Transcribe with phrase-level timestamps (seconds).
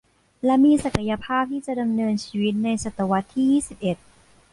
[0.45, 3.97] และมีศักยภาพที่จะดำเนินชีวิตในศตวรรษที่ยี่สิบเอ็ด